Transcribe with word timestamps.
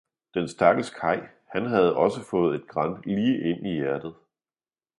Den 0.33 0.47
stakkels 0.47 0.89
Kay 0.93 1.17
han 1.47 1.65
havde 1.65 1.95
også 1.97 2.21
fået 2.29 2.55
et 2.55 2.67
gran 2.67 3.03
lige 3.05 3.39
ind 3.51 3.67
i 3.67 3.71
hjertet. 3.75 4.13